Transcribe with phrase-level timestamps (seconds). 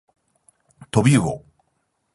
[0.89, 1.45] とびうお